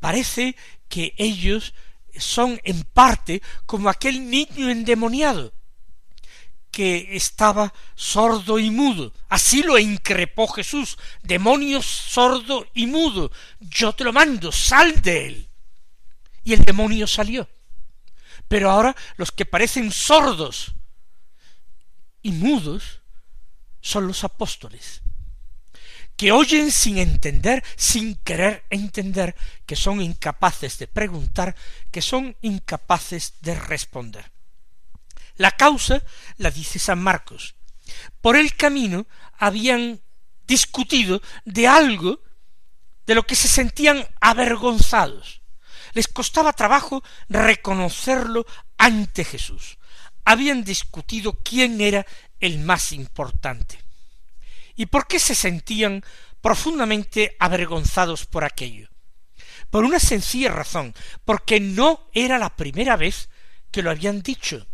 Parece 0.00 0.56
que 0.88 1.14
ellos 1.16 1.74
son 2.16 2.60
en 2.64 2.84
parte 2.84 3.42
como 3.66 3.88
aquel 3.88 4.28
niño 4.28 4.70
endemoniado 4.70 5.52
que 6.72 7.14
estaba 7.14 7.72
sordo 7.94 8.58
y 8.58 8.70
mudo. 8.70 9.12
Así 9.28 9.62
lo 9.62 9.78
increpó 9.78 10.48
Jesús. 10.48 10.96
Demonio 11.22 11.82
sordo 11.82 12.66
y 12.72 12.86
mudo. 12.86 13.30
Yo 13.60 13.92
te 13.92 14.04
lo 14.04 14.12
mando, 14.12 14.50
sal 14.50 15.02
de 15.02 15.26
él. 15.26 15.48
Y 16.42 16.54
el 16.54 16.64
demonio 16.64 17.06
salió. 17.06 17.48
Pero 18.48 18.70
ahora 18.70 18.96
los 19.16 19.30
que 19.30 19.44
parecen 19.44 19.92
sordos 19.92 20.74
y 22.22 22.32
mudos 22.32 23.02
son 23.80 24.06
los 24.06 24.24
apóstoles, 24.24 25.01
que 26.22 26.30
oyen 26.30 26.70
sin 26.70 26.98
entender, 26.98 27.64
sin 27.74 28.14
querer 28.14 28.64
entender, 28.70 29.34
que 29.66 29.74
son 29.74 30.00
incapaces 30.00 30.78
de 30.78 30.86
preguntar, 30.86 31.56
que 31.90 32.00
son 32.00 32.36
incapaces 32.42 33.34
de 33.40 33.56
responder. 33.56 34.30
La 35.34 35.50
causa 35.50 36.00
la 36.36 36.52
dice 36.52 36.78
San 36.78 37.02
Marcos. 37.02 37.56
Por 38.20 38.36
el 38.36 38.54
camino 38.54 39.08
habían 39.36 40.00
discutido 40.46 41.20
de 41.44 41.66
algo 41.66 42.20
de 43.04 43.16
lo 43.16 43.24
que 43.24 43.34
se 43.34 43.48
sentían 43.48 44.06
avergonzados. 44.20 45.42
Les 45.92 46.06
costaba 46.06 46.52
trabajo 46.52 47.02
reconocerlo 47.30 48.46
ante 48.78 49.24
Jesús. 49.24 49.76
Habían 50.24 50.62
discutido 50.62 51.40
quién 51.42 51.80
era 51.80 52.06
el 52.38 52.60
más 52.60 52.92
importante. 52.92 53.81
¿Y 54.76 54.86
por 54.86 55.06
qué 55.06 55.18
se 55.18 55.34
sentían 55.34 56.04
profundamente 56.40 57.36
avergonzados 57.38 58.26
por 58.26 58.44
aquello? 58.44 58.88
Por 59.70 59.84
una 59.84 59.98
sencilla 59.98 60.50
razón, 60.50 60.94
porque 61.24 61.60
no 61.60 62.08
era 62.12 62.38
la 62.38 62.56
primera 62.56 62.96
vez 62.96 63.28
que 63.70 63.82
lo 63.82 63.90
habían 63.90 64.22
dicho. 64.22 64.66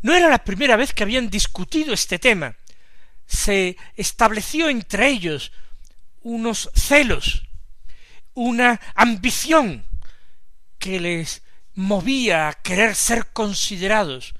No 0.00 0.14
era 0.14 0.28
la 0.28 0.44
primera 0.44 0.76
vez 0.76 0.92
que 0.92 1.02
habían 1.02 1.30
discutido 1.30 1.92
este 1.92 2.18
tema. 2.18 2.56
Se 3.26 3.76
estableció 3.96 4.68
entre 4.68 5.08
ellos 5.08 5.52
unos 6.20 6.70
celos, 6.74 7.44
una 8.34 8.80
ambición 8.94 9.84
que 10.78 11.00
les 11.00 11.42
movía 11.74 12.48
a 12.48 12.54
querer 12.54 12.94
ser 12.94 13.26
considerados 13.32 14.34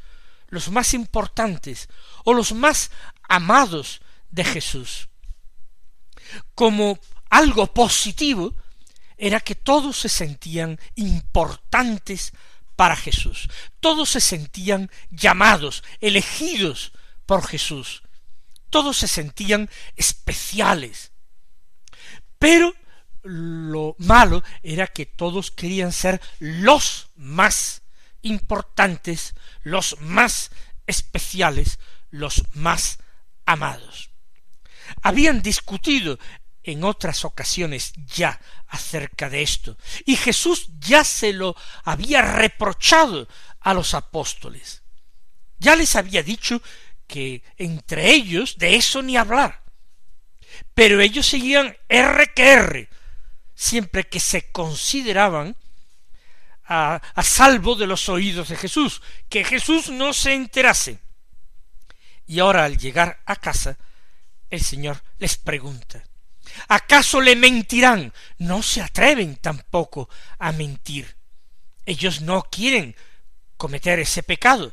los 0.48 0.70
más 0.70 0.94
importantes 0.94 1.88
o 2.24 2.34
los 2.34 2.52
más 2.52 2.90
amados 3.28 4.00
de 4.30 4.44
Jesús. 4.44 5.08
Como 6.54 6.98
algo 7.30 7.72
positivo 7.72 8.54
era 9.16 9.40
que 9.40 9.54
todos 9.54 9.98
se 9.98 10.08
sentían 10.08 10.78
importantes 10.94 12.32
para 12.76 12.96
Jesús. 12.96 13.48
Todos 13.80 14.10
se 14.10 14.20
sentían 14.20 14.90
llamados, 15.10 15.82
elegidos 16.00 16.92
por 17.26 17.46
Jesús. 17.46 18.02
Todos 18.70 18.98
se 18.98 19.08
sentían 19.08 19.68
especiales. 19.96 21.10
Pero 22.38 22.74
lo 23.22 23.96
malo 23.98 24.44
era 24.62 24.86
que 24.86 25.06
todos 25.06 25.50
querían 25.50 25.92
ser 25.92 26.20
los 26.38 27.08
más 27.16 27.82
importantes, 28.22 29.34
los 29.62 30.00
más 30.00 30.50
especiales, 30.86 31.78
los 32.10 32.44
más 32.54 32.98
amados. 33.44 34.07
Habían 35.02 35.42
discutido 35.42 36.18
en 36.62 36.84
otras 36.84 37.24
ocasiones 37.24 37.92
ya 38.14 38.40
acerca 38.68 39.30
de 39.30 39.42
esto, 39.42 39.78
y 40.04 40.16
Jesús 40.16 40.68
ya 40.78 41.02
se 41.02 41.32
lo 41.32 41.56
había 41.84 42.20
reprochado 42.22 43.26
a 43.60 43.72
los 43.74 43.94
apóstoles. 43.94 44.82
Ya 45.58 45.76
les 45.76 45.96
había 45.96 46.22
dicho 46.22 46.62
que 47.06 47.42
entre 47.56 48.10
ellos 48.10 48.58
de 48.58 48.76
eso 48.76 49.02
ni 49.02 49.16
hablar. 49.16 49.62
Pero 50.74 51.00
ellos 51.00 51.26
seguían 51.26 51.76
R 51.88 52.32
que 52.34 52.52
R, 52.52 52.88
siempre 53.54 54.04
que 54.04 54.20
se 54.20 54.50
consideraban 54.52 55.56
a, 56.64 56.96
a, 57.14 57.22
salvo 57.22 57.76
de 57.76 57.86
los 57.86 58.08
oídos 58.08 58.50
de 58.50 58.56
Jesús, 58.56 59.00
que 59.28 59.42
Jesús 59.42 59.88
no 59.88 60.12
se 60.12 60.34
enterase. 60.34 60.98
Y 62.26 62.40
ahora 62.40 62.64
al 62.64 62.76
llegar 62.76 63.20
a 63.24 63.36
casa, 63.36 63.78
el 64.50 64.62
Señor 64.62 65.02
les 65.18 65.36
pregunta, 65.36 66.04
¿Acaso 66.68 67.20
le 67.20 67.36
mentirán? 67.36 68.12
No 68.38 68.62
se 68.62 68.80
atreven 68.80 69.36
tampoco 69.36 70.08
a 70.38 70.52
mentir. 70.52 71.16
Ellos 71.86 72.20
no 72.20 72.42
quieren 72.50 72.96
cometer 73.56 73.98
ese 73.98 74.22
pecado, 74.22 74.72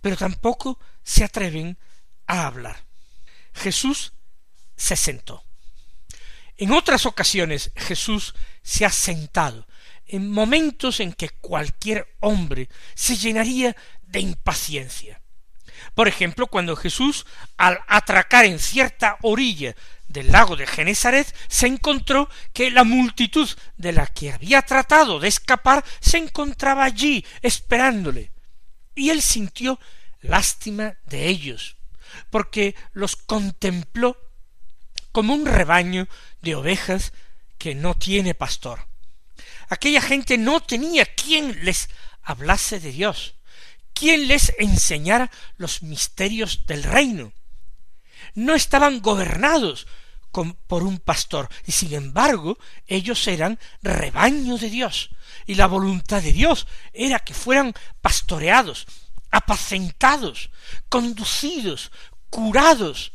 pero 0.00 0.16
tampoco 0.16 0.78
se 1.02 1.24
atreven 1.24 1.78
a 2.26 2.46
hablar. 2.46 2.84
Jesús 3.54 4.12
se 4.76 4.96
sentó. 4.96 5.44
En 6.56 6.72
otras 6.72 7.06
ocasiones 7.06 7.72
Jesús 7.76 8.34
se 8.62 8.84
ha 8.84 8.90
sentado 8.90 9.66
en 10.06 10.30
momentos 10.30 11.00
en 11.00 11.12
que 11.12 11.30
cualquier 11.30 12.16
hombre 12.20 12.68
se 12.94 13.16
llenaría 13.16 13.76
de 14.02 14.20
impaciencia. 14.20 15.19
Por 15.94 16.08
ejemplo, 16.08 16.46
cuando 16.46 16.76
Jesús, 16.76 17.26
al 17.56 17.80
atracar 17.86 18.44
en 18.44 18.58
cierta 18.58 19.18
orilla 19.22 19.74
del 20.08 20.32
lago 20.32 20.56
de 20.56 20.66
Genesaret, 20.66 21.34
se 21.48 21.66
encontró 21.66 22.28
que 22.52 22.70
la 22.70 22.84
multitud 22.84 23.48
de 23.76 23.92
la 23.92 24.06
que 24.06 24.32
había 24.32 24.62
tratado 24.62 25.20
de 25.20 25.28
escapar 25.28 25.84
se 26.00 26.18
encontraba 26.18 26.84
allí 26.84 27.24
esperándole. 27.42 28.30
Y 28.94 29.10
él 29.10 29.22
sintió 29.22 29.78
lástima 30.20 30.96
de 31.06 31.28
ellos, 31.28 31.76
porque 32.30 32.74
los 32.92 33.16
contempló 33.16 34.16
como 35.12 35.34
un 35.34 35.46
rebaño 35.46 36.08
de 36.42 36.54
ovejas 36.54 37.12
que 37.58 37.74
no 37.74 37.94
tiene 37.94 38.34
pastor. 38.34 38.86
Aquella 39.68 40.00
gente 40.00 40.38
no 40.38 40.60
tenía 40.60 41.06
quien 41.06 41.64
les 41.64 41.88
hablase 42.22 42.80
de 42.80 42.92
Dios, 42.92 43.34
quien 44.00 44.28
les 44.28 44.54
enseñara 44.58 45.30
los 45.58 45.82
misterios 45.82 46.64
del 46.66 46.84
reino. 46.84 47.34
No 48.34 48.54
estaban 48.54 49.02
gobernados 49.02 49.86
por 50.66 50.84
un 50.84 51.00
pastor, 51.00 51.50
y 51.66 51.72
sin 51.72 51.92
embargo 51.92 52.56
ellos 52.86 53.28
eran 53.28 53.58
rebaño 53.82 54.56
de 54.56 54.70
Dios, 54.70 55.10
y 55.44 55.54
la 55.54 55.66
voluntad 55.66 56.22
de 56.22 56.32
Dios 56.32 56.66
era 56.94 57.18
que 57.18 57.34
fueran 57.34 57.74
pastoreados, 58.00 58.86
apacentados, 59.30 60.50
conducidos, 60.88 61.92
curados, 62.30 63.12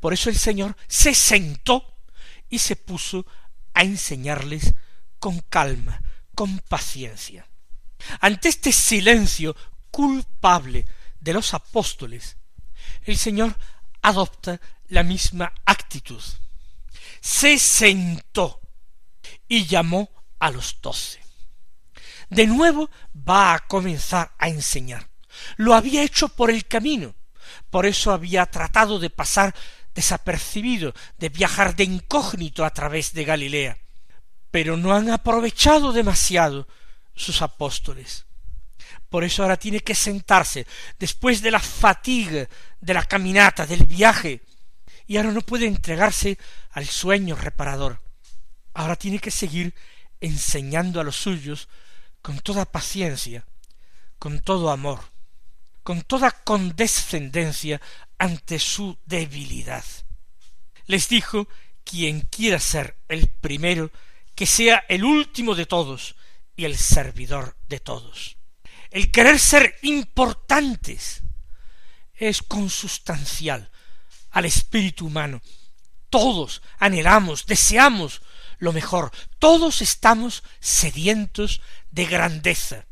Por 0.00 0.12
eso 0.12 0.28
el 0.28 0.36
Señor 0.36 0.76
se 0.88 1.14
sentó 1.14 1.96
y 2.50 2.58
se 2.58 2.76
puso 2.76 3.24
a 3.72 3.82
enseñarles 3.82 4.74
con 5.18 5.40
calma, 5.40 6.02
con 6.34 6.58
paciencia. 6.58 7.48
Ante 8.20 8.48
este 8.48 8.72
silencio 8.72 9.56
culpable 9.90 10.86
de 11.20 11.32
los 11.32 11.54
apóstoles, 11.54 12.36
el 13.04 13.16
Señor 13.16 13.56
adopta 14.02 14.60
la 14.88 15.02
misma 15.02 15.52
actitud. 15.64 16.22
Se 17.20 17.58
sentó 17.58 18.60
y 19.48 19.66
llamó 19.66 20.10
a 20.38 20.50
los 20.50 20.80
doce. 20.80 21.20
De 22.30 22.46
nuevo 22.46 22.90
va 23.14 23.54
a 23.54 23.60
comenzar 23.60 24.32
a 24.38 24.48
enseñar. 24.48 25.08
Lo 25.56 25.74
había 25.74 26.02
hecho 26.02 26.28
por 26.28 26.50
el 26.50 26.66
camino, 26.66 27.14
por 27.70 27.86
eso 27.86 28.12
había 28.12 28.46
tratado 28.46 28.98
de 28.98 29.10
pasar 29.10 29.54
desapercibido, 29.94 30.94
de 31.18 31.28
viajar 31.28 31.74
de 31.74 31.84
incógnito 31.84 32.64
a 32.64 32.70
través 32.70 33.12
de 33.14 33.24
Galilea. 33.24 33.78
Pero 34.50 34.76
no 34.76 34.94
han 34.94 35.10
aprovechado 35.10 35.92
demasiado 35.92 36.68
sus 37.14 37.42
apóstoles. 37.42 38.27
Por 39.08 39.24
eso 39.24 39.42
ahora 39.42 39.56
tiene 39.56 39.80
que 39.80 39.94
sentarse 39.94 40.66
después 40.98 41.40
de 41.40 41.50
la 41.50 41.60
fatiga 41.60 42.48
de 42.80 42.94
la 42.94 43.04
caminata, 43.04 43.66
del 43.66 43.84
viaje, 43.84 44.42
y 45.06 45.16
ahora 45.16 45.32
no 45.32 45.40
puede 45.40 45.66
entregarse 45.66 46.38
al 46.70 46.86
sueño 46.86 47.34
reparador. 47.34 48.00
Ahora 48.74 48.96
tiene 48.96 49.18
que 49.18 49.30
seguir 49.30 49.74
enseñando 50.20 51.00
a 51.00 51.04
los 51.04 51.16
suyos 51.16 51.68
con 52.20 52.38
toda 52.40 52.66
paciencia, 52.66 53.46
con 54.18 54.40
todo 54.40 54.70
amor, 54.70 55.00
con 55.82 56.02
toda 56.02 56.30
condescendencia 56.30 57.80
ante 58.18 58.58
su 58.58 58.98
debilidad. 59.06 59.84
Les 60.86 61.08
dijo 61.08 61.48
quien 61.84 62.20
quiera 62.22 62.60
ser 62.60 62.98
el 63.08 63.28
primero, 63.28 63.90
que 64.34 64.46
sea 64.46 64.84
el 64.88 65.04
último 65.04 65.54
de 65.54 65.66
todos 65.66 66.16
y 66.54 66.64
el 66.64 66.76
servidor 66.76 67.56
de 67.68 67.80
todos. 67.80 68.37
El 68.90 69.10
querer 69.10 69.38
ser 69.38 69.76
importantes 69.82 71.20
es 72.14 72.42
consustancial 72.42 73.70
al 74.30 74.44
espíritu 74.44 75.06
humano. 75.06 75.42
Todos 76.10 76.62
anhelamos, 76.78 77.46
deseamos 77.46 78.22
lo 78.58 78.72
mejor. 78.72 79.12
Todos 79.38 79.82
estamos 79.82 80.42
sedientos 80.60 81.60
de 81.90 82.06
grandeza. 82.06 82.86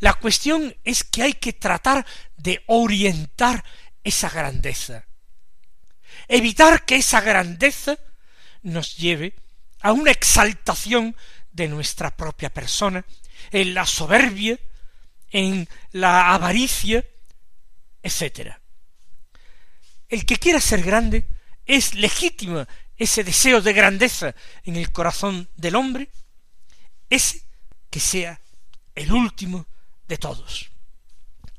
La 0.00 0.14
cuestión 0.14 0.76
es 0.84 1.04
que 1.04 1.22
hay 1.22 1.34
que 1.34 1.52
tratar 1.52 2.06
de 2.36 2.62
orientar 2.66 3.64
esa 4.02 4.30
grandeza. 4.30 5.06
Evitar 6.28 6.84
que 6.84 6.96
esa 6.96 7.20
grandeza 7.20 7.98
nos 8.62 8.96
lleve 8.96 9.34
a 9.80 9.92
una 9.92 10.10
exaltación 10.10 11.14
de 11.52 11.68
nuestra 11.68 12.16
propia 12.16 12.52
persona, 12.52 13.04
en 13.50 13.74
la 13.74 13.84
soberbia, 13.84 14.58
en 15.34 15.68
la 15.90 16.32
avaricia, 16.32 17.04
etc. 18.04 18.52
El 20.08 20.24
que 20.24 20.36
quiera 20.36 20.60
ser 20.60 20.80
grande 20.80 21.26
es 21.66 21.96
legítimo 21.96 22.64
ese 22.96 23.24
deseo 23.24 23.60
de 23.60 23.72
grandeza 23.72 24.32
en 24.62 24.76
el 24.76 24.92
corazón 24.92 25.48
del 25.56 25.74
hombre, 25.74 26.08
ese 27.10 27.42
que 27.90 27.98
sea 27.98 28.40
el 28.94 29.10
último 29.10 29.66
de 30.06 30.18
todos. 30.18 30.70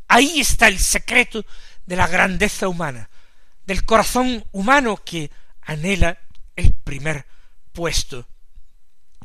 Ahí 0.08 0.40
está 0.40 0.70
el 0.70 0.80
secreto 0.80 1.46
de 1.86 1.98
la 1.98 2.08
grandeza 2.08 2.70
humana, 2.70 3.10
del 3.66 3.84
corazón 3.84 4.46
humano 4.54 5.04
que 5.04 5.30
anhela 5.64 6.18
el 6.56 6.72
primer 6.72 7.26
puesto, 7.74 8.26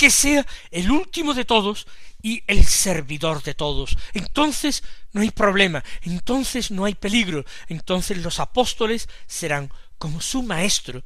que 0.00 0.08
sea 0.08 0.46
el 0.70 0.90
último 0.90 1.34
de 1.34 1.44
todos 1.44 1.86
y 2.22 2.42
el 2.46 2.64
servidor 2.64 3.42
de 3.42 3.52
todos. 3.52 3.98
Entonces 4.14 4.82
no 5.12 5.20
hay 5.20 5.30
problema, 5.30 5.84
entonces 6.00 6.70
no 6.70 6.86
hay 6.86 6.94
peligro, 6.94 7.44
entonces 7.68 8.16
los 8.16 8.40
apóstoles 8.40 9.10
serán 9.26 9.70
como 9.98 10.22
su 10.22 10.42
maestro, 10.42 11.04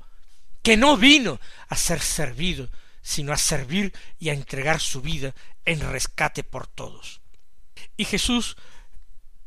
que 0.62 0.76
no 0.76 0.96
vino 0.96 1.40
a 1.68 1.74
ser 1.74 2.00
servido, 2.00 2.70
sino 3.02 3.32
a 3.32 3.36
servir 3.36 3.92
y 4.20 4.28
a 4.28 4.32
entregar 4.32 4.78
su 4.78 5.02
vida 5.02 5.34
en 5.64 5.80
rescate 5.80 6.44
por 6.44 6.68
todos. 6.68 7.20
Y 7.96 8.04
Jesús 8.04 8.56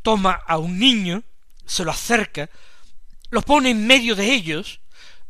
toma 0.02 0.42
a 0.46 0.58
un 0.58 0.78
niño, 0.78 1.24
se 1.66 1.86
lo 1.86 1.92
acerca, 1.92 2.50
lo 3.30 3.42
pone 3.44 3.70
en 3.70 3.88
medio 3.88 4.14
de 4.14 4.30
ellos, 4.34 4.82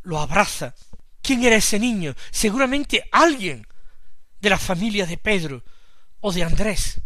lo 0.02 0.18
abraza. 0.18 0.74
¿Quién 1.22 1.44
era 1.44 1.54
ese 1.54 1.78
niño? 1.78 2.16
Seguramente 2.32 3.08
alguien 3.12 3.64
de 4.40 4.50
la 4.50 4.58
familia 4.58 5.06
de 5.06 5.16
Pedro 5.16 5.64
o 6.20 6.32
de 6.32 6.44
Andrés. 6.44 7.00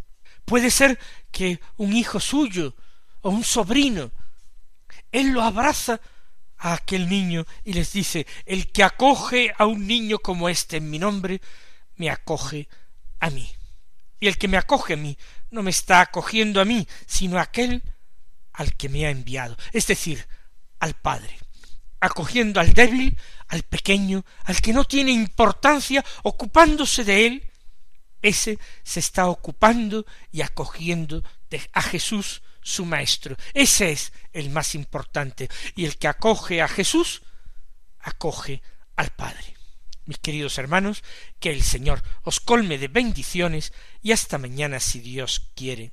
Puede 0.45 0.71
ser 0.71 0.99
que 1.31 1.61
un 1.77 1.93
hijo 1.93 2.21
suyo 2.21 2.75
o 3.21 3.31
un 3.31 3.45
sobrino. 3.45 4.11
Él 5.11 5.31
lo 5.31 5.43
abraza 5.43 6.01
a 6.59 6.75
aquel 6.75 7.09
niño 7.09 7.45
y 7.65 7.73
les 7.73 7.93
dice, 7.93 8.27
el 8.47 8.71
que 8.71 8.83
acoge 8.83 9.53
a 9.59 9.67
un 9.67 9.87
niño 9.87 10.19
como 10.19 10.49
este 10.49 10.79
en 10.79 10.91
mi 10.91 10.99
nombre, 10.99 11.41
me 11.97 12.11
acoge 12.11 12.69
a 13.21 13.31
mí. 13.31 13.51
Y 14.21 14.29
el 14.29 14.39
que 14.39 14.49
me 14.49 14.57
acoge 14.57 14.95
a 14.95 14.97
mí 14.97 15.17
no 15.51 15.63
me 15.63 15.71
está 15.71 16.01
acogiendo 16.01 16.61
a 16.61 16.65
mí, 16.65 16.87
sino 17.07 17.39
a 17.39 17.43
aquel 17.43 17.83
al 18.53 18.77
que 18.77 18.89
me 18.89 19.07
ha 19.07 19.11
enviado, 19.11 19.57
es 19.73 19.87
decir, 19.87 20.27
al 20.79 20.95
Padre, 20.95 21.39
acogiendo 22.01 22.61
al 22.61 22.75
débil, 22.75 23.17
al 23.53 23.65
pequeño, 23.65 24.25
al 24.45 24.63
que 24.63 24.73
no 24.73 24.85
tiene 24.85 25.13
importancia, 25.13 26.03
ocupándose 26.23 27.05
de 27.05 27.27
él, 27.27 27.51
ese 28.23 28.59
se 28.83 29.01
está 29.01 29.29
ocupando 29.29 30.07
y 30.31 30.41
acogiendo 30.41 31.23
a 31.75 31.83
Jesús 31.83 32.43
su 32.63 32.87
Maestro. 32.87 33.37
Ese 33.53 33.93
es 33.93 34.15
el 34.33 34.49
más 34.49 34.75
importante. 34.75 35.51
Y 35.77 35.85
el 35.85 35.99
que 35.99 36.09
acoge 36.09 36.63
a 36.63 36.69
Jesús, 36.69 37.23
acoge 38.01 38.63
al 38.97 39.11
Padre. 39.11 39.55
Mis 40.07 40.19
queridos 40.19 40.57
hermanos, 40.57 41.05
que 41.39 41.51
el 41.51 41.63
Señor 41.63 42.03
os 42.23 42.41
colme 42.41 42.79
de 42.79 42.89
bendiciones 42.89 43.75
y 44.01 44.13
hasta 44.13 44.39
mañana 44.39 44.81
si 44.81 45.01
Dios 45.01 45.51
quiere. 45.55 45.93